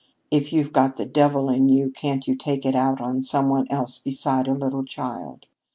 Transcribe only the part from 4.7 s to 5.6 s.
child?